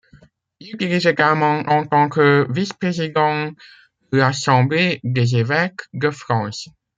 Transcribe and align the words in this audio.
Il 0.59 0.77
dirige 0.77 1.05
également 1.05 1.59
en 1.67 1.85
tant 1.85 2.09
que 2.09 2.47
vice-président 2.49 3.51
l'assemblée 4.11 4.99
des 5.03 5.35
évêques 5.35 5.81
de 5.93 6.09
France. 6.09 6.67